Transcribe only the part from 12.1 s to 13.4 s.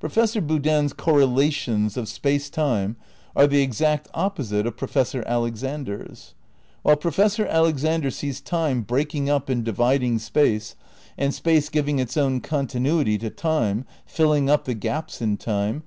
own continuity to